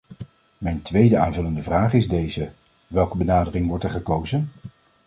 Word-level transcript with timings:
Mijn 0.57 0.81
tweede 0.81 1.17
aanvullende 1.17 1.61
vraag 1.61 1.93
is 1.93 2.07
deze: 2.07 2.51
welke 2.87 3.17
benadering 3.17 3.67
wordt 3.67 3.83
er 3.83 3.89
gekozen? 3.89 4.51